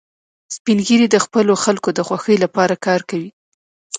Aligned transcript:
سپین 0.55 0.77
ږیری 0.87 1.07
د 1.11 1.17
خپلو 1.25 1.53
خلکو 1.63 1.89
د 1.93 1.99
خوښۍ 2.07 2.37
لپاره 2.43 2.75
کار 2.85 3.01
کوي 3.09 3.29